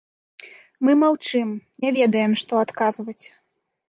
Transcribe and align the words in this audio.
Мы 0.87 0.95
маўчым, 1.01 1.47
не 1.85 1.91
ведаем, 1.97 2.33
што 2.43 2.63
адказваць. 2.65 3.19